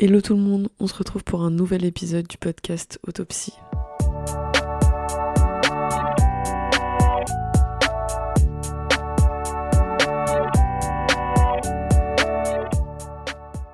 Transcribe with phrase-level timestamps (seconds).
[0.00, 3.54] Hello tout le monde, on se retrouve pour un nouvel épisode du podcast Autopsie.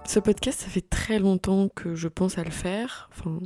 [0.07, 3.43] Ce podcast, ça fait très longtemps que je pense à le faire, enfin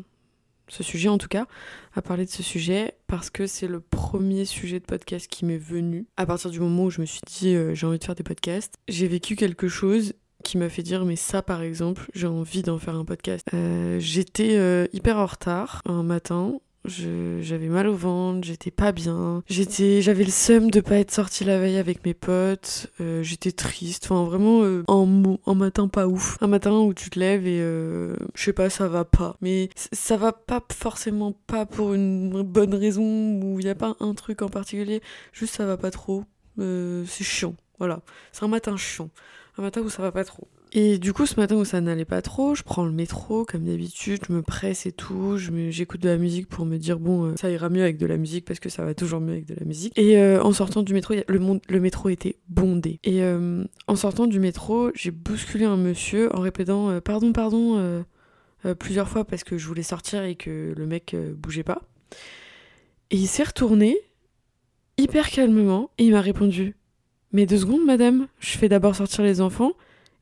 [0.69, 1.49] ce sujet en tout cas,
[1.97, 5.59] à parler de ce sujet, parce que c'est le premier sujet de podcast qui m'est
[5.59, 6.07] venu.
[6.17, 8.23] À partir du moment où je me suis dit euh, j'ai envie de faire des
[8.23, 10.13] podcasts, j'ai vécu quelque chose
[10.49, 13.47] qui m'a fait dire mais ça par exemple j'ai envie d'en faire un podcast.
[13.53, 15.83] Euh, j'étais euh, hyper en retard.
[15.85, 16.59] Un matin.
[16.85, 21.59] J'avais mal au ventre, j'étais pas bien, j'avais le seum de pas être sortie la
[21.59, 26.47] veille avec mes potes, euh, j'étais triste, enfin vraiment en, en matin pas ouf, un
[26.47, 30.33] matin où tu te lèves et je sais pas ça va pas, mais ça va
[30.33, 33.03] pas forcément pas pour une bonne raison
[33.43, 35.03] où il y a pas un truc en particulier,
[35.33, 36.25] juste ça va pas trop,
[36.57, 38.01] c'est chiant, voilà,
[38.33, 39.11] c'est un matin chiant
[39.59, 40.49] un matin où ça va pas trop.
[40.73, 43.65] Et du coup, ce matin où ça n'allait pas trop, je prends le métro comme
[43.65, 47.35] d'habitude, je me presse et tout, j'écoute de la musique pour me dire bon, euh,
[47.37, 49.55] ça ira mieux avec de la musique parce que ça va toujours mieux avec de
[49.59, 49.99] la musique.
[49.99, 53.01] Et euh, en sortant du métro, le, métro était bondé.
[53.05, 58.05] Et euh, en sortant du métro, j'ai bousculé un monsieur en répétant pardon, pardon
[58.79, 61.83] plusieurs fois parce que je voulais sortir et que le mec bougeait pas.
[63.11, 63.97] Et il s'est retourné
[64.99, 66.77] hyper calmement et il m'a répondu
[67.33, 69.73] mais deux secondes, madame, je fais d'abord sortir les enfants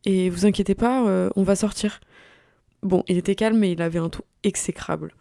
[0.04, 2.00] et vous inquiétez pas, euh, on va sortir.
[2.82, 5.14] Bon, il était calme, mais il avait un ton exécrable.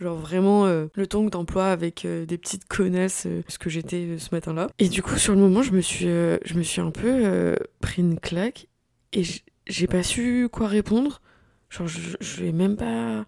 [0.00, 4.28] Genre vraiment euh, le ton d'emploi avec euh, des petites connasses, ce que j'étais ce
[4.32, 4.68] matin-là.
[4.78, 8.02] Et du coup, sur le moment, je me suis, je me suis un peu pris
[8.02, 8.66] une claque
[9.12, 9.22] et
[9.66, 11.20] j'ai pas su quoi répondre.
[11.70, 13.24] Genre, je, je vais même pas.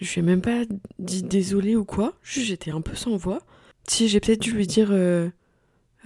[0.00, 0.64] Je même pas
[0.98, 2.14] dit désolé ou quoi.
[2.22, 3.40] J'étais un peu sans voix.
[3.86, 4.90] Si, j'ai peut-être dû lui dire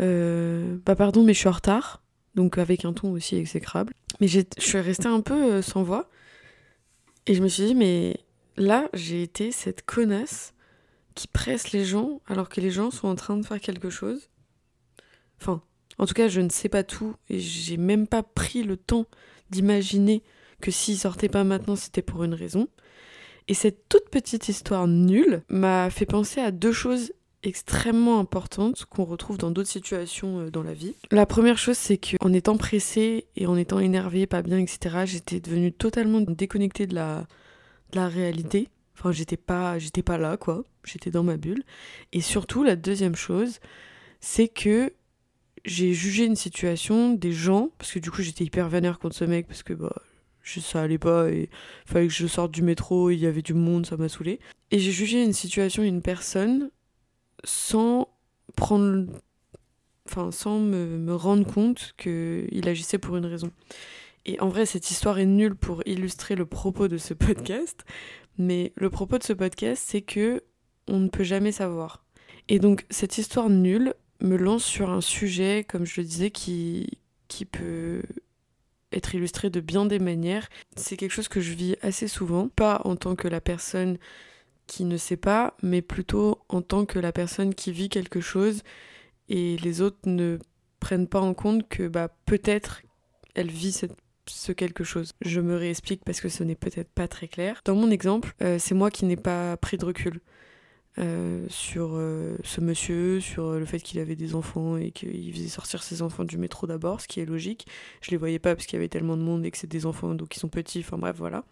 [0.01, 2.03] euh, bah pardon, mais je suis en retard.
[2.35, 3.95] Donc avec un ton aussi exécrable.
[4.21, 6.11] Mais je suis restée un peu euh, sans voix.
[7.27, 8.19] Et je me suis dit, mais
[8.57, 10.55] là, j'ai été cette connasse
[11.15, 14.29] qui presse les gens alors que les gens sont en train de faire quelque chose.
[15.41, 15.63] Enfin,
[15.99, 19.07] en tout cas, je ne sais pas tout et j'ai même pas pris le temps
[19.51, 20.23] d'imaginer
[20.61, 22.69] que s'ils sortaient pas maintenant, c'était pour une raison.
[23.49, 27.13] Et cette toute petite histoire nulle m'a fait penser à deux choses
[27.47, 30.95] extrêmement importante qu'on retrouve dans d'autres situations euh, dans la vie.
[31.11, 35.41] La première chose, c'est qu'en étant pressée et en étant énervée, pas bien, etc., j'étais
[35.41, 37.27] devenue totalement déconnectée de la,
[37.95, 38.69] la réalité.
[38.99, 40.65] Enfin, j'étais pas, j'étais pas là, quoi.
[40.85, 41.63] J'étais dans ma bulle.
[42.13, 43.61] Et surtout, la deuxième chose,
[44.21, 44.93] c'est que
[45.65, 49.25] j'ai jugé une situation des gens, parce que du coup, j'étais hyper vénère contre ce
[49.25, 49.95] mec, parce que bah,
[50.45, 51.51] ça allait pas et
[51.85, 54.41] fallait que je sorte du métro, il y avait du monde, ça m'a saoulé.
[54.71, 56.71] Et j'ai jugé une situation, une personne
[57.45, 58.09] sans
[58.55, 59.07] prendre
[60.09, 63.51] enfin sans me, rendre compte qu'il agissait pour une raison.
[64.25, 67.85] Et en vrai, cette histoire est nulle pour illustrer le propos de ce podcast,
[68.39, 70.43] mais le propos de ce podcast, c'est que
[70.89, 72.05] on ne peut jamais savoir.
[72.49, 76.99] Et donc cette histoire nulle me lance sur un sujet, comme je le disais, qui,
[77.29, 78.03] qui peut
[78.93, 80.49] être illustré de bien des manières.
[80.77, 83.99] C'est quelque chose que je vis assez souvent, pas en tant que la personne
[84.67, 88.63] qui ne sait pas, mais plutôt en tant que la personne qui vit quelque chose
[89.29, 90.39] et les autres ne
[90.81, 92.83] prennent pas en compte que bah, peut-être
[93.35, 93.73] elle vit
[94.27, 95.13] ce quelque chose.
[95.21, 97.61] Je me réexplique parce que ce n'est peut-être pas très clair.
[97.65, 100.21] Dans mon exemple, euh, c'est moi qui n'ai pas pris de recul
[100.99, 105.49] euh, sur euh, ce monsieur, sur le fait qu'il avait des enfants et qu'il faisait
[105.49, 107.67] sortir ses enfants du métro d'abord, ce qui est logique.
[108.01, 109.87] Je les voyais pas parce qu'il y avait tellement de monde et que c'est des
[109.87, 111.45] enfants donc ils sont petits, enfin bref, voilà.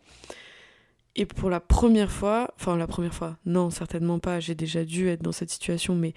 [1.16, 5.08] Et pour la première fois, enfin la première fois, non, certainement pas, j'ai déjà dû
[5.08, 6.12] être dans cette situation, mais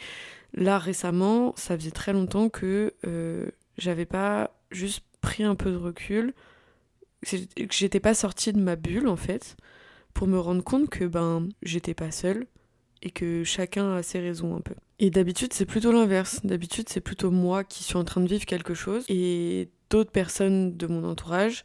[0.54, 5.78] là récemment, ça faisait très longtemps que euh, j'avais pas juste pris un peu de
[5.78, 6.34] recul,
[7.30, 7.38] que
[7.72, 9.56] j'étais pas sortie de ma bulle en fait,
[10.14, 12.48] pour me rendre compte que ben j'étais pas seule
[13.04, 14.74] et que chacun a ses raisons un peu.
[15.00, 16.42] Et d'habitude, c'est plutôt l'inverse.
[16.44, 20.76] D'habitude, c'est plutôt moi qui suis en train de vivre quelque chose et d'autres personnes
[20.76, 21.64] de mon entourage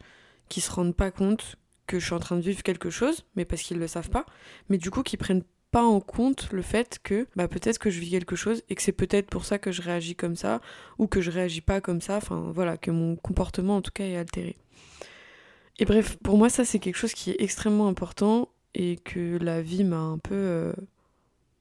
[0.50, 1.56] qui se rendent pas compte
[1.92, 4.24] que je suis en train de vivre quelque chose, mais parce qu'ils le savent pas,
[4.70, 8.00] mais du coup qui prennent pas en compte le fait que bah peut-être que je
[8.00, 10.60] vis quelque chose et que c'est peut-être pour ça que je réagis comme ça
[10.98, 14.04] ou que je réagis pas comme ça, enfin voilà, que mon comportement en tout cas
[14.04, 14.56] est altéré.
[15.78, 19.60] Et bref, pour moi ça c'est quelque chose qui est extrêmement important et que la
[19.60, 20.72] vie m'a un peu euh,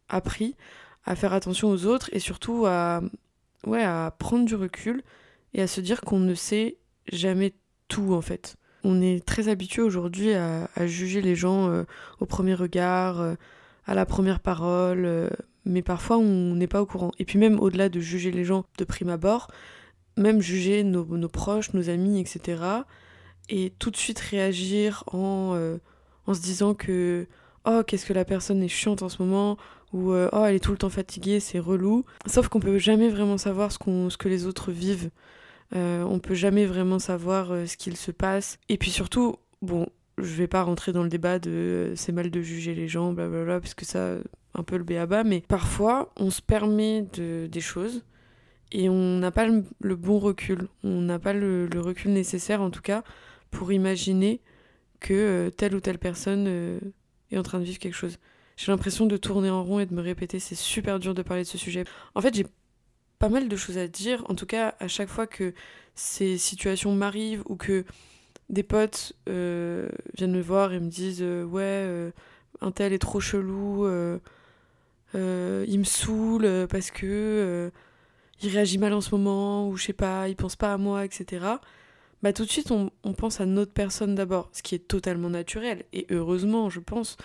[0.08, 0.56] appris
[1.04, 3.02] à faire attention aux autres et surtout à
[3.68, 5.04] ouais, à prendre du recul
[5.54, 6.78] et à se dire qu'on ne sait
[7.12, 7.54] jamais
[7.90, 8.56] tout en fait.
[8.84, 11.84] On est très habitué aujourd'hui à, juger les gens euh,
[12.20, 13.36] au premier regard, euh,
[13.86, 15.30] à la première parole, euh,
[15.66, 17.12] mais parfois on n'est pas au courant.
[17.20, 19.48] Et puis même au-delà de juger les gens de prime abord,
[20.18, 22.62] même juger nos, proches, nos amis, etc.,
[23.50, 25.58] et tout de suite réagir en,
[26.26, 27.28] en se disant que
[27.66, 29.58] oh qu'est-ce que la personne est chiante en ce moment
[29.92, 32.06] ou oh elle est tout le temps fatiguée, c'est relou.
[32.28, 35.10] Sauf qu'on peut jamais vraiment savoir ce, qu'on, ce que les autres vivent.
[35.74, 38.60] On peut jamais vraiment savoir ce qu'il se passe.
[38.70, 39.88] Et puis surtout, bon,
[40.18, 43.60] je vais pas rentrer dans le débat de c'est mal de juger les gens, blablabla,
[43.60, 44.18] parce que ça,
[44.54, 48.04] un peu le béaba, mais parfois on se permet de, des choses
[48.72, 50.68] et on n'a pas le, bon recul.
[50.84, 53.04] On n'a pas le, recul nécessaire, en tout cas,
[53.50, 54.42] pour imaginer
[55.00, 56.80] que euh, telle ou telle personne euh,
[57.32, 58.18] est en train de vivre quelque chose.
[58.56, 61.44] J'ai l'impression de tourner en rond et de me répéter, c'est super dur de parler
[61.44, 61.84] de ce sujet.
[62.16, 62.46] En fait, j'ai
[63.22, 65.54] pas mal de choses à dire, en tout cas, à chaque fois que
[65.96, 67.86] ces situations m'arrivent ou que
[68.50, 69.88] des potes euh,
[70.18, 72.12] viennent me voir et me disent Ouais,
[72.60, 73.86] un tel est trop chelou
[75.16, 77.70] euh, il me saoule euh, parce que euh,
[78.42, 81.06] il réagit mal en ce moment, ou je sais pas, il pense pas à moi,
[81.06, 81.46] etc.
[82.24, 85.86] Bah tout de suite on, pense à notre personne d'abord, ce qui est totalement naturel.
[85.92, 87.18] Et heureusement, je pense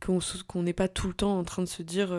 [0.00, 2.14] qu'on n'est pas tout le temps en train de se dire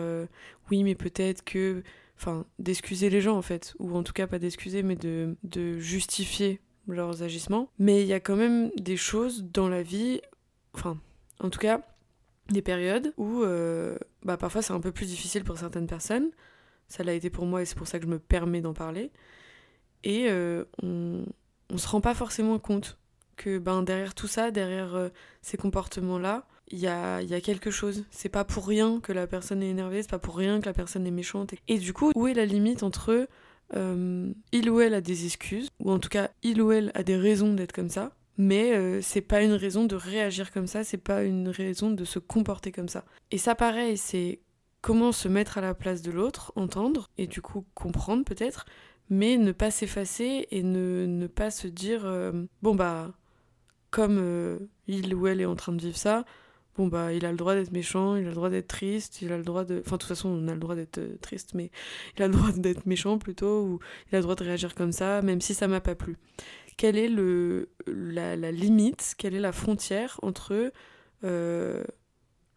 [0.70, 1.82] oui mais peut-être que...
[2.18, 5.78] Enfin, d'excuser les gens en fait, ou en tout cas pas d'excuser, mais de, de
[5.78, 7.70] justifier leurs agissements.
[7.78, 10.20] Mais il y a quand même des choses dans la vie,
[10.72, 10.98] enfin,
[11.40, 11.82] en tout cas,
[12.48, 16.30] des périodes où euh, bah, parfois c'est un peu plus difficile pour certaines personnes.
[16.88, 19.10] Ça l'a été pour moi et c'est pour ça que je me permets d'en parler.
[20.04, 21.26] Et euh, on,
[21.70, 22.98] on se rend pas forcément compte
[23.36, 25.08] que ben, derrière tout ça, derrière euh,
[25.42, 28.04] ces comportements-là, il y a, quelque chose.
[28.10, 30.72] C'est pas pour rien que la personne est énervée, c'est pas pour rien que la
[30.72, 31.54] personne est méchante.
[31.68, 33.28] Et du coup, où est la limite entre
[34.52, 37.16] il ou elle a des excuses, ou en tout cas il ou elle a des
[37.16, 40.98] raisons d'être comme ça, mais euh, c'est pas une raison de réagir comme ça, c'est
[40.98, 43.04] pas une raison de se comporter comme ça.
[43.30, 44.40] Et ça, pareil, c'est
[44.82, 48.66] comment se mettre à la place de l'autre, entendre, et du coup comprendre peut-être,
[49.08, 52.32] mais ne pas s'effacer et ne, pas se dire euh,
[52.62, 53.12] bon bah,
[53.90, 56.24] comme euh, il ou elle est en train de vivre ça,
[56.76, 59.32] bon bah il a le droit d'être méchant, il a le droit d'être triste, il
[59.32, 59.80] a le droit de...
[59.84, 61.70] Enfin de toute façon on a le droit d'être triste, mais
[62.16, 63.78] il a le droit d'être méchant plutôt, ou
[64.10, 66.16] il a le droit de réagir comme ça, même si ça m'a pas plu
[66.76, 70.72] quelle est le, la, limite, quelle est la frontière entre
[71.24, 71.84] euh,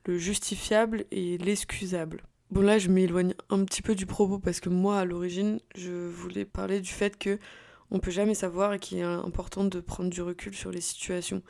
[0.05, 2.23] le justifiable et l'excusable?
[2.51, 5.91] Bon là je m'éloigne un petit peu du propos parce que moi à l'origine je
[5.91, 7.37] voulais parler du fait que
[7.91, 11.43] on peut jamais savoir et qu'il est important de prendre du recul sur les situations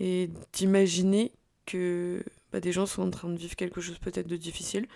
[0.00, 1.32] et d'imaginer
[1.66, 4.86] que bah, des gens sont en train de vivre quelque chose peut-être de difficile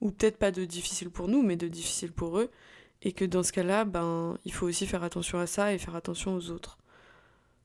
[0.00, 2.50] ou peut-être pas de difficile pour nous mais de difficile pour eux
[3.02, 5.96] et que dans ce cas-là, ben, il faut aussi faire attention à ça et faire
[5.96, 6.78] attention aux autres.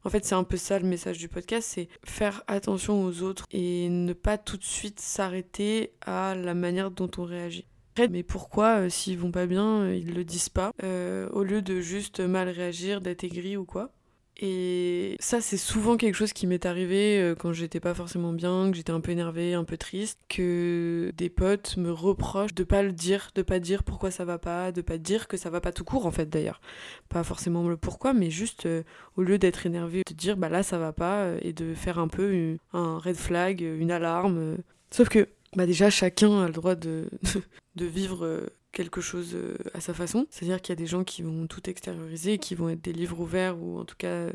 [0.06, 3.46] En fait, c'est un peu ça le message du podcast, c'est faire attention aux autres
[3.52, 7.66] et ne pas tout de suite s'arrêter à la manière dont on réagit.
[8.10, 11.62] Mais pourquoi, euh, s'ils vont pas bien, euh, ils le disent pas, euh, au lieu
[11.62, 13.92] de juste mal réagir, d'être aigri ou quoi?
[14.38, 18.71] Et ça, c'est souvent quelque chose qui m'est arrivé euh, quand j'étais pas forcément bien,
[18.71, 22.81] que j'étais un peu énervée, un peu triste, que des potes me reprochent de pas
[22.81, 25.62] le dire, de pas dire pourquoi ça va pas, de pas dire que ça va
[25.62, 26.62] pas tout court en fait d'ailleurs.
[27.09, 28.81] Pas forcément le pourquoi, mais juste euh,
[29.18, 32.00] au lieu d'être énervé, de dire bah là ça va pas euh, et de faire
[32.00, 34.57] un peu un red flag, une alarme.
[34.89, 37.07] Sauf que bah déjà chacun a le droit de,
[37.75, 40.28] de vivre quelque chose euh, à sa façon.
[40.30, 43.22] C'est-à-dire qu'il y a des gens qui vont tout extérioriser, qui vont être des livres
[43.22, 44.28] ouverts ou en tout cas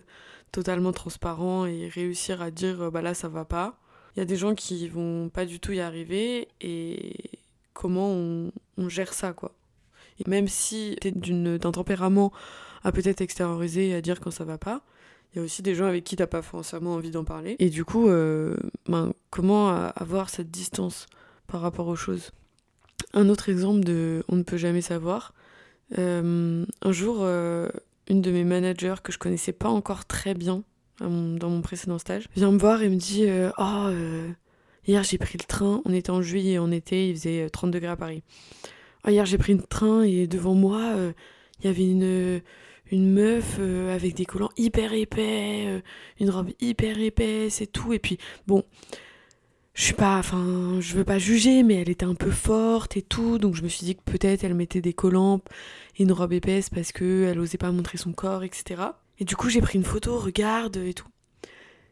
[0.53, 3.79] totalement transparents et réussir à dire euh, bah là ça va pas.
[4.17, 7.13] Il y a des gens qui vont pas du tout y arriver et
[7.75, 9.53] comment on, gère ça quoi.
[10.19, 12.33] Et même si t'es d'un tempérament
[12.83, 14.83] à peut-être extérioriser et à dire quand ça va pas,
[15.33, 17.57] il y a aussi des gens avec qui t'as pas forcément envie d'en parler.
[17.59, 21.07] Et du coup, euh, ben, comment avoir cette distance
[21.47, 22.33] par rapport aux choses?
[23.15, 25.35] Un autre exemple de on ne peut jamais savoir.
[25.97, 27.69] Euh, un jour, euh,
[28.09, 30.63] une de mes managers que je connaissais pas encore très bien
[31.01, 33.91] dans mon précédent stage vient me voir et me dit euh, Oh,
[34.87, 37.91] hier j'ai pris le train, on était en juillet, en été, il faisait 30 degrés
[37.91, 38.23] à Paris.
[39.07, 40.95] Oh, hier j'ai pris le train et devant moi,
[41.61, 42.43] il y avait une,
[42.91, 43.61] une meuf
[43.93, 45.83] avec des collants hyper épais,
[46.19, 47.93] une robe hyper épaisse et tout.
[47.93, 48.65] Et puis, bon,
[49.79, 53.03] je suis pas, enfin, je veux pas juger, mais elle était un peu forte et
[53.03, 55.41] tout, donc je me suis dit que peut-être elle mettait des collants
[55.97, 58.83] et une robe épaisse parce que elle osait pas montrer son corps, etc.
[59.21, 61.07] Et du coup, j'ai pris une photo, regarde et tout.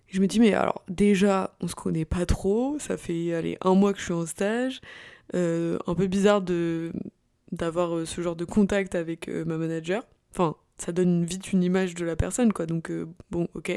[0.09, 3.77] je me dis, mais alors, déjà, on se connaît pas trop, ça fait, allez, un
[3.77, 4.81] mois que je suis en stage,
[5.37, 6.93] euh, un peu bizarre de
[7.53, 10.03] d'avoir euh, ce genre de contact avec euh, ma manager.
[10.33, 12.91] Enfin, ça donne vite une image de la personne, quoi, donc
[13.31, 13.71] bon, ok.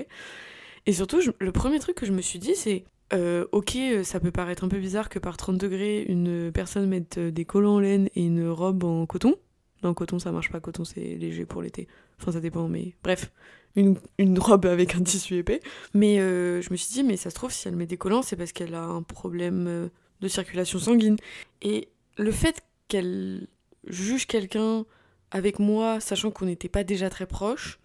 [0.88, 4.32] Et surtout, le premier truc que je me suis dit, c'est euh, ok, ça peut
[4.32, 7.80] paraître un peu bizarre que par 30 degrés, une personne mette euh, des collants en
[7.80, 9.36] laine et une robe en coton.
[9.84, 11.88] Non, coton, ça marche pas, coton, c'est léger pour l'été.
[12.20, 13.32] Enfin, ça dépend, mais bref,
[13.76, 15.62] une, une, robe avec un tissu épais.
[15.94, 18.36] Mais je me suis dit, mais ça se trouve, si elle met des collants, c'est
[18.36, 19.90] parce qu'elle a un problème
[20.20, 21.16] de circulation sanguine.
[21.62, 21.88] Et
[22.18, 23.48] le fait qu'elle
[23.88, 24.86] juge quelqu'un
[25.32, 27.80] avec moi, sachant qu'on n'était pas déjà très proches,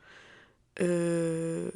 [0.81, 1.71] euh,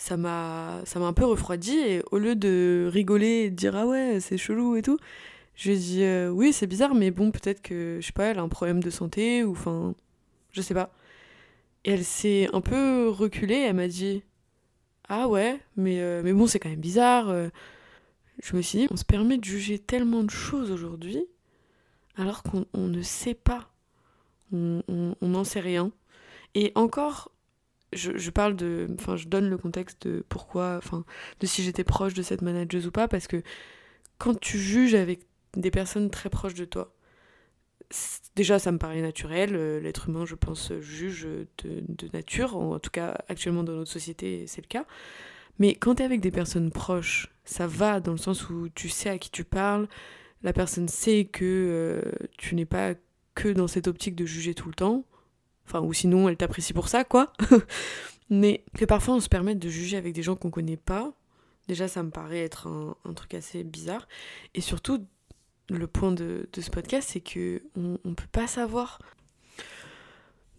[0.00, 3.76] ça m'a ça m'a un peu refroidi et au lieu de rigoler et de dire
[3.76, 4.98] ah ouais c'est chelou et tout
[5.56, 8.42] je dit euh, oui c'est bizarre mais bon peut-être que je sais pas elle a
[8.42, 9.94] un problème de santé ou enfin
[10.52, 10.90] je sais pas.
[11.84, 14.22] Et elle s'est un peu reculée elle m'a dit
[15.08, 17.34] ah ouais mais euh, mais bon c'est quand même bizarre
[18.42, 21.26] je me suis dit on se permet de juger tellement de choses aujourd'hui
[22.16, 23.70] alors qu'on ne sait pas.
[24.52, 24.82] On
[25.22, 25.92] n'en sait rien.
[26.54, 27.30] Et encore
[27.92, 28.86] je, parle de.
[28.98, 30.76] Enfin, je donne le contexte de pourquoi.
[30.78, 31.04] Enfin,
[31.40, 33.42] de si j'étais proche de cette manageuse ou pas, parce que
[34.18, 35.20] quand tu juges avec
[35.56, 36.94] des personnes très proches de toi,
[38.36, 39.54] déjà ça me paraît naturel.
[39.54, 41.26] Euh, l'être humain, je pense, juge
[41.64, 42.56] de, nature.
[42.56, 44.86] En tout cas, actuellement dans notre société, c'est le cas.
[45.58, 48.88] Mais quand tu es avec des personnes proches, ça va dans le sens où tu
[48.88, 49.88] sais à qui tu parles.
[50.42, 52.94] La personne sait que euh, tu n'es pas
[53.34, 55.04] que dans cette optique de juger tout le temps
[55.78, 57.32] Ou sinon, elle t'apprécie pour ça, quoi.
[58.30, 61.12] Mais que parfois on se permette de juger avec des gens qu'on connaît pas,
[61.66, 64.06] déjà ça me paraît être un, truc assez bizarre.
[64.54, 65.04] Et surtout,
[65.68, 69.00] le point de, ce podcast, c'est que on, peut pas savoir.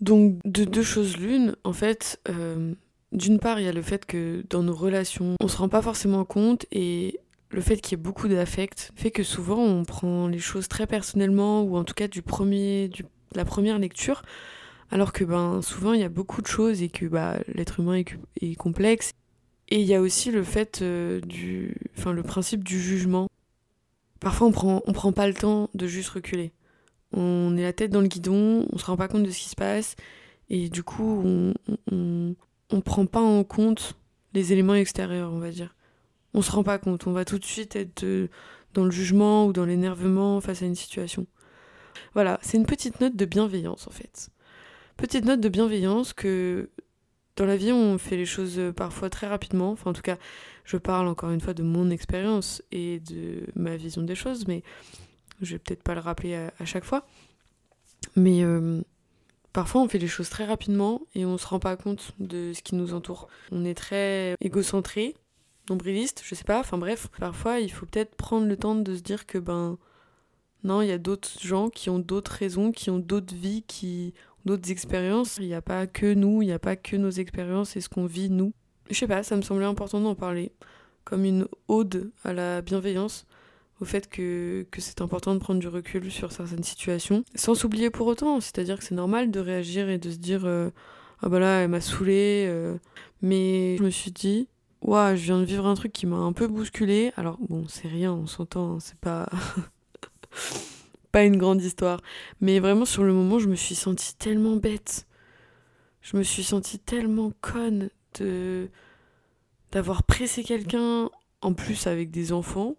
[0.02, 2.74] Donc, de deux choses l'une, en fait, euh,
[3.12, 5.82] d'une part, il y a le fait que dans nos relations, on se rend pas
[5.82, 10.28] forcément compte et le fait qu'il y ait beaucoup d'affect fait que souvent on prend
[10.28, 13.04] les choses très personnellement ou en tout cas du premier, du,
[13.36, 14.22] la première lecture
[14.92, 18.04] alors que ben, souvent, il y a beaucoup de choses et que bah, l'être humain
[18.42, 19.14] est, complexe.
[19.70, 21.76] Et il y a aussi le fait euh, du.
[21.98, 23.30] Enfin, le principe du jugement.
[24.20, 26.52] Parfois, on prend, on prend pas le temps de juste reculer.
[27.14, 29.50] On est la tête dans le guidon, on se rend pas compte de ce qui
[29.50, 29.96] se passe.
[30.50, 31.54] Et du coup, on,
[31.92, 32.36] on,
[32.70, 33.96] on prend pas en compte
[34.34, 35.76] les éléments extérieurs, on va dire.
[36.34, 37.08] On se rend pas compte.
[37.08, 38.28] On va tout de suite être euh,
[38.74, 41.26] dans le jugement ou dans l'énervement face à une situation.
[42.14, 44.30] Voilà, c'est une petite note de bienveillance en fait.
[44.98, 46.70] Petite note de bienveillance que
[47.36, 49.72] dans la vie on fait les choses euh, parfois très rapidement.
[49.72, 50.18] Enfin en tout cas
[50.64, 54.64] je parle encore une fois de mon expérience et de ma vision des choses, mais
[55.42, 57.06] je vais peut-être pas le rappeler à, chaque fois.
[58.16, 58.82] Mais euh,
[59.54, 62.62] parfois on fait les choses très rapidement et on se rend pas compte de ce
[62.62, 63.28] qui nous entoure.
[63.52, 65.16] On est très égocentré,
[65.70, 67.08] nombriliste, je sais pas, enfin bref.
[67.20, 69.78] Parfois il faut peut-être prendre le temps de se dire que ben
[70.64, 74.14] non, il y a d'autres gens qui ont d'autres raisons, qui ont d'autres vies, qui
[74.46, 75.38] d'autres expériences.
[75.38, 77.90] Il n'y a pas que nous, il n'y a pas que nos expériences et ce
[77.90, 78.54] qu'on vit nous.
[78.90, 80.52] Je sais pas, ça me semblait important d'en parler,
[81.04, 83.26] comme une ode à la bienveillance,
[83.80, 87.90] au fait que, que c'est important de prendre du recul sur certaines situations, sans s'oublier
[87.90, 90.70] pour autant, c'est-à-dire que c'est normal de réagir et de se dire euh,
[91.22, 92.78] ah bah là elle m'a saoulé, euh.
[93.22, 94.48] mais je me suis dit
[94.82, 97.12] Ouah, je viens de vivre un truc qui m'a un peu bousculé.
[97.16, 99.30] Alors bon, c'est rien, on s'entend, hein, c'est pas
[101.12, 102.00] pas une grande histoire.
[102.40, 105.08] Mais vraiment, sur le moment, je me suis sentie tellement bête.
[106.02, 107.90] Je me suis sentie tellement conne
[108.20, 108.70] de
[109.72, 111.10] d'avoir pressé quelqu'un,
[111.42, 112.76] en plus avec des enfants.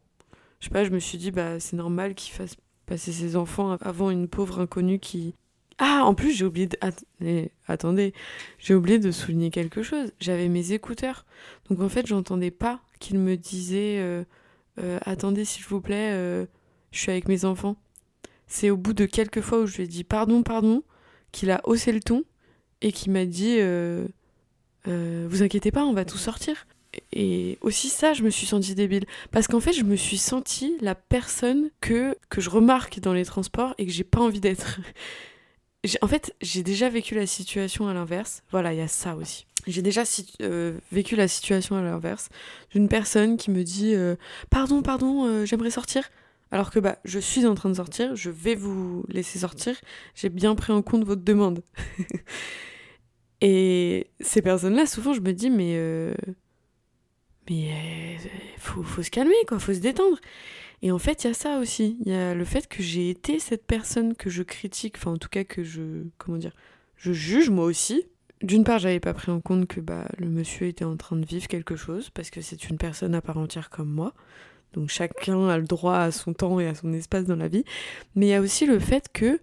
[0.60, 3.76] Je sais pas, je me suis dit, bah, c'est normal qu'il fasse passer ses enfants
[3.80, 5.34] avant une pauvre inconnue qui.
[5.78, 7.48] Ah, en plus, j'ai oublié de.
[7.66, 8.12] Attendez,
[8.58, 10.12] j'ai oublié de souligner quelque chose.
[10.20, 11.24] J'avais mes écouteurs.
[11.68, 14.24] Donc en fait, j'entendais pas qu'il me disait euh,
[14.80, 16.46] euh, Attendez, s'il vous plaît, euh,
[16.92, 17.76] je suis avec mes enfants.
[18.52, 20.82] C'est au bout de quelques fois où je lui ai dit pardon, pardon,
[21.32, 22.23] qu'il a haussé le ton
[22.82, 24.06] et qu'il m'a dit euh,
[24.87, 26.66] euh, Vous inquiétez pas, on va tout sortir.
[27.14, 29.06] Et aussi ça, je me suis sentie débile.
[29.30, 33.25] Parce qu'en fait, je me suis sentie la personne que, que je remarque dans les
[33.25, 34.80] transports et que j'ai pas envie d'être.
[36.02, 38.42] en fait, j'ai déjà vécu la situation à l'inverse.
[38.50, 39.47] Voilà, il y a ça aussi.
[39.66, 40.02] J'ai déjà
[40.42, 42.28] euh, vécu la situation à l'inverse
[42.71, 43.94] d'une personne qui me dit
[44.50, 46.11] Pardon, pardon, j'aimerais sortir.
[46.52, 49.75] Alors que bah, je suis en train de sortir, je vais vous laisser sortir,
[50.14, 51.62] j'ai bien pris en compte votre demande.
[53.40, 55.76] et ces personnes-là, souvent, je me dis, mais.
[55.76, 56.14] Euh,
[57.49, 58.28] mais euh,
[58.59, 60.18] faut, se calmer, quoi, faut se détendre.
[60.82, 61.97] Et en fait, il y a ça aussi.
[62.04, 65.18] Il y a le fait que j'ai été cette personne que je critique, enfin, en
[65.18, 66.04] tout cas, que je.
[66.18, 66.52] Comment dire
[66.97, 68.04] Je juge moi aussi.
[68.42, 71.25] D'une part, j'avais pas pris en compte que bah, le monsieur était en train de
[71.25, 74.12] vivre quelque chose, parce que c'est une personne à part entière comme moi.
[74.72, 77.64] Donc chacun a le droit à son temps et à son espace dans la vie.
[78.14, 79.40] Mais il y a aussi le fait que,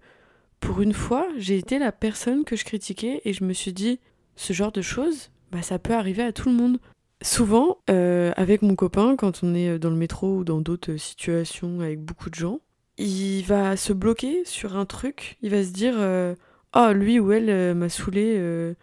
[0.60, 4.00] pour une fois, j'ai été la personne que je critiquais et je me suis dit,
[4.36, 6.78] ce genre de choses, bah, ça peut arriver à tout le monde.
[7.22, 11.80] Souvent, euh, avec mon copain, quand on est dans le métro ou dans d'autres situations
[11.80, 12.60] avec beaucoup de gens,
[12.96, 16.34] il va se bloquer sur un truc, il va se dire euh,
[16.74, 18.74] Oh, lui ou elle euh, m'a saoulé,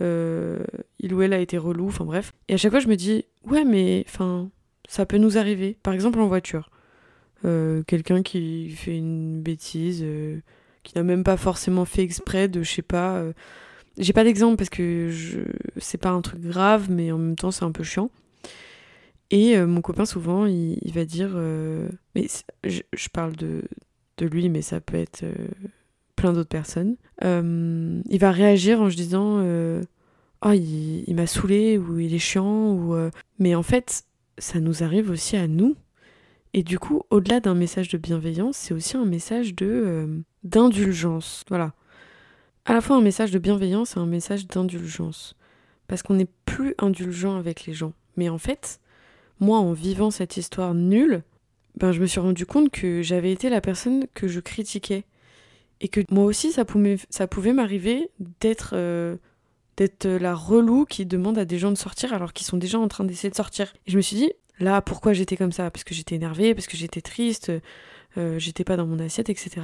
[0.00, 2.32] il ou elle a été relou, enfin bref.
[2.48, 4.50] Et à chaque fois, je me dis, ouais, mais enfin,
[4.90, 5.78] ça peut nous arriver.
[5.82, 6.70] Par exemple, en voiture.
[7.42, 10.04] Quelqu'un qui fait une bêtise,
[10.82, 13.24] qui n'a même pas forcément fait exprès de, je sais pas.
[13.96, 15.10] J'ai pas d'exemple parce que
[15.78, 18.10] c'est pas un truc grave, mais en même temps, c'est un peu chiant.
[19.30, 21.30] Et euh, mon copain, souvent, il, va dire.
[21.34, 22.26] Euh, mais
[22.64, 23.62] je, parle de,
[24.20, 25.32] lui, mais ça peut être euh,
[26.16, 26.96] plein d'autres personnes.
[27.22, 29.38] il va réagir en se disant
[30.42, 32.96] Oh, il, il m'a saoulé, ou il est chiant, ou.
[33.38, 34.04] Mais en fait,
[34.40, 35.76] ça nous arrive aussi à nous.
[36.52, 41.44] Et du coup, au-delà d'un message de bienveillance, c'est aussi un message de d'indulgence.
[41.48, 41.74] Voilà.
[42.64, 45.36] À la fois un message de bienveillance et un message d'indulgence.
[45.86, 47.92] Parce qu'on n'est plus indulgent avec les gens.
[48.16, 48.80] Mais en fait,
[49.38, 51.22] moi, en vivant cette histoire nulle,
[51.76, 55.04] ben, je me suis rendu compte que j'avais été la personne que je critiquais.
[55.80, 59.16] Et que moi aussi, ça pouvait, ça pouvait m'arriver d'être euh,
[59.76, 62.88] d'être la relou qui demande à des gens de sortir alors qu'ils sont déjà en
[62.88, 63.72] train d'essayer de sortir.
[63.86, 65.70] Et je me suis dit, là, pourquoi j'étais comme ça?
[65.70, 67.52] Parce que j'étais énervée, parce que j'étais triste,
[68.16, 69.62] euh, j'étais pas dans mon assiette, etc.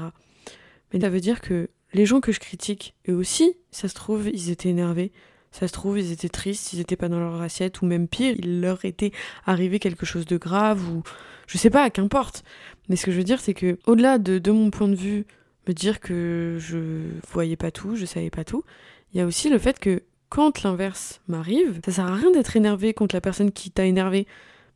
[0.93, 4.29] Mais ça veut dire que les gens que je critique, eux aussi, ça se trouve,
[4.29, 5.13] ils étaient énervés.
[5.53, 8.35] Ça se trouve, ils étaient tristes, ils n'étaient pas dans leur assiette, ou même pire,
[8.39, 9.13] il leur était
[9.47, 11.03] arrivé quelque chose de grave, ou
[11.47, 12.45] je sais pas, qu'importe.
[12.89, 15.25] Mais ce que je veux dire, c'est que, au-delà de, de mon point de vue,
[15.67, 18.65] me dire que je voyais pas tout, je savais pas tout,
[19.13, 22.57] il y a aussi le fait que quand l'inverse m'arrive, ça sert à rien d'être
[22.57, 24.27] énervé contre la personne qui t'a énervé.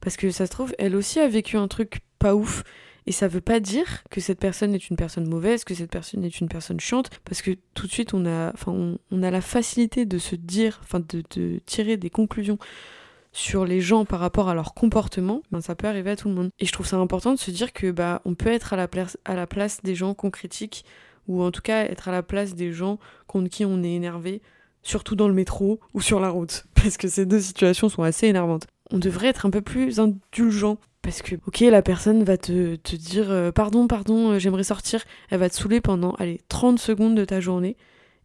[0.01, 2.63] Parce que ça se trouve, elle aussi a vécu un truc pas ouf.
[3.07, 6.25] Et ça veut pas dire que cette personne est une personne mauvaise, que cette personne
[6.25, 9.41] est une personne chiante, parce que tout de suite on a, enfin, on, a la
[9.41, 12.59] facilité de se dire, enfin, de, de, tirer des conclusions
[13.33, 16.35] sur les gens par rapport à leur comportement, ben ça peut arriver à tout le
[16.35, 16.51] monde.
[16.59, 18.89] Et je trouve ça important de se dire que bah on peut être à la
[19.25, 20.85] à la place des gens qu'on critique,
[21.31, 24.43] ou en tout cas être à la place des gens contre qui on est énervé,
[24.83, 28.27] surtout dans le métro ou sur la route, parce que ces deux situations sont assez
[28.27, 28.67] énervantes.
[28.91, 32.97] On devrait être un peu plus indulgent parce que, ok, la personne va te, te
[32.97, 35.05] dire euh, pardon, pardon, euh, j'aimerais sortir.
[35.31, 37.77] Elle va te saouler pendant, allez, 30 secondes de ta journée.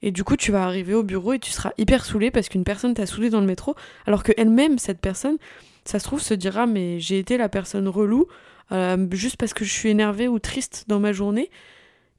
[0.01, 2.63] Et du coup, tu vas arriver au bureau et tu seras hyper saoulé parce qu'une
[2.63, 3.75] personne t'a saoulé dans le métro.
[4.08, 5.38] Alors qu'elle-même, cette personne,
[5.86, 8.27] ça se trouve, se dira mais j'ai été la personne relou
[8.71, 11.51] euh, juste parce que je suis énervée ou triste dans ma journée.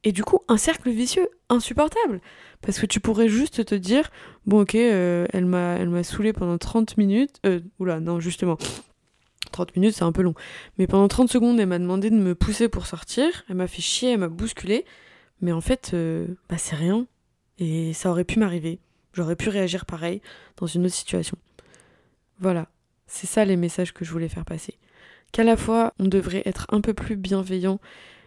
[0.06, 2.20] Et du coup, un cercle vicieux insupportable.
[2.62, 4.08] Parce que tu pourrais juste te dire,
[4.46, 7.40] bon ok, elle m'a m'a saoulé pendant 30 minutes.
[7.44, 8.56] Euh, oula, non, justement,
[9.50, 10.34] 30 minutes, c'est un peu long.
[10.78, 13.26] Mais pendant 30 secondes, elle m'a demandé de me pousser pour sortir.
[13.48, 14.84] Elle m'a fait chier, elle m'a bousculé.
[15.40, 17.08] Mais en fait, euh, bah, c'est rien.
[17.58, 18.78] Et ça aurait pu m'arriver.
[19.12, 20.22] J'aurais pu réagir pareil
[20.56, 21.36] dans une autre situation.
[22.38, 22.68] Voilà.
[23.08, 24.78] C'est ça les messages que je voulais faire passer.
[25.32, 27.80] Qu'à la fois, on devrait être un peu plus bienveillant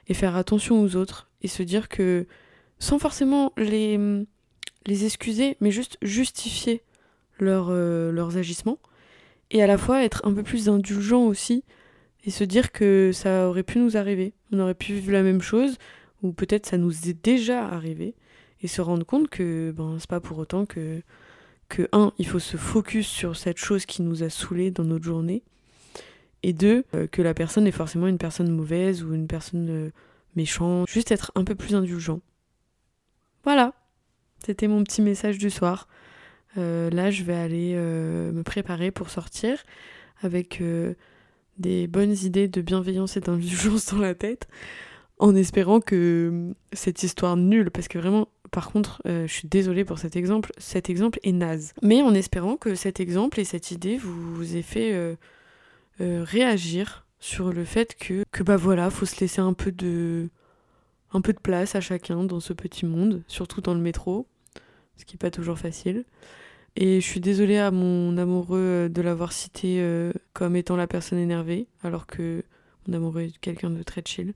[0.10, 2.28] et faire attention aux autres et se dire que,
[2.80, 3.98] sans forcément les,
[4.86, 6.84] les excuser, mais juste justifier
[7.42, 8.80] euh, leurs agissements,
[9.52, 11.64] et à la fois être un peu plus indulgent aussi
[12.26, 14.34] et se dire que ça aurait pu nous arriver.
[14.52, 15.78] On aurait pu vivre la même chose
[16.22, 18.16] ou peut-être ça nous est déjà arrivé
[18.62, 21.02] et se rendre compte que ben c'est pas pour autant que
[21.70, 25.06] que un, il faut se focus sur cette chose qui nous a saoulé dans notre
[25.06, 25.44] journée
[26.44, 29.92] et deux, euh, que la personne est forcément une personne mauvaise ou une personne euh,
[30.36, 32.22] méchante, juste être un peu plus indulgent.
[33.44, 33.74] Voilà.
[34.46, 35.88] C'était mon petit message du soir.
[36.58, 39.64] Euh, là, je vais aller me préparer pour sortir
[40.22, 40.64] avec
[41.58, 44.48] des bonnes idées de bienveillance et d'indulgence dans la tête,
[45.18, 50.00] en espérant que cette histoire nulle, parce que vraiment, par contre, je suis désolée pour
[50.00, 51.74] cet exemple, cet exemple est naze.
[51.82, 55.18] Mais en espérant que cet exemple et cette idée vous, aient fait
[56.00, 60.30] réagir sur le fait que, que bah voilà, faut se laisser un peu de
[61.12, 64.28] un peu de place à chacun dans ce petit monde, surtout dans le métro,
[64.98, 66.06] ce qui n'est pas toujours facile.
[66.76, 70.88] Et je suis désolée à mon amoureux euh, de l'avoir cité euh, comme étant la
[70.88, 72.44] personne énervée, alors que
[72.88, 74.34] mon amoureux est quelqu'un de très chill.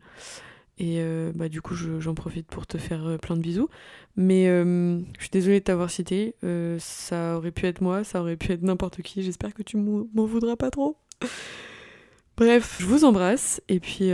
[0.79, 3.69] Et euh, bah, du coup, j'en profite pour te faire plein de bisous.
[4.15, 6.35] Mais je suis désolée de t'avoir cité.
[6.79, 9.21] ça aurait pu être moi, ça aurait pu être n'importe qui.
[9.21, 10.97] J'espère que tu m'en voudras pas trop.
[12.37, 13.61] Bref, je vous embrasse.
[13.69, 14.11] Et puis,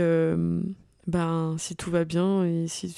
[1.06, 2.94] ben, si tout va bien et si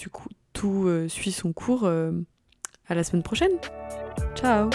[0.53, 3.53] tout suit son cours, à la semaine prochaine.
[4.35, 4.69] Ciao